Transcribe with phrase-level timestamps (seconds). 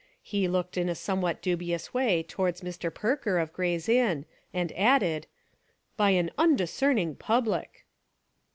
[0.23, 2.91] He looked in a somewhat dubious way towards Mr.
[2.91, 5.27] Perker of Gray's Inn, and added:
[5.95, 7.85] "—by an undiscerning public."